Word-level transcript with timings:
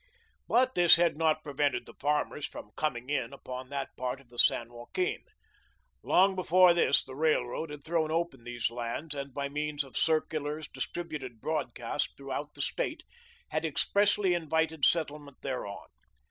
But 0.47 0.73
this 0.73 0.95
had 0.95 1.15
not 1.15 1.43
prevented 1.43 1.85
the 1.85 1.93
farmers 1.93 2.47
from 2.47 2.71
"coming 2.75 3.07
in" 3.11 3.33
upon 3.33 3.69
that 3.69 3.95
part 3.95 4.19
of 4.19 4.29
the 4.29 4.39
San 4.39 4.73
Joaquin. 4.73 5.19
Long 6.01 6.35
before 6.35 6.73
this 6.73 7.03
the 7.03 7.13
railroad 7.13 7.69
had 7.69 7.83
thrown 7.83 8.09
open 8.09 8.43
these 8.43 8.71
lands, 8.71 9.13
and, 9.13 9.31
by 9.31 9.47
means 9.47 9.83
of 9.83 9.95
circulars, 9.95 10.67
distributed 10.67 11.39
broadcast 11.39 12.17
throughout 12.17 12.55
the 12.55 12.63
State, 12.63 13.03
had 13.49 13.63
expressly 13.63 14.33
invited 14.33 14.85
settlement 14.85 15.37
thereon. 15.43 15.85